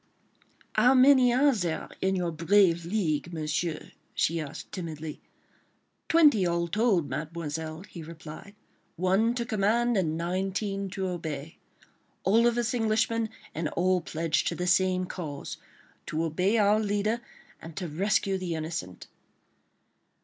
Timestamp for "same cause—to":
14.65-16.23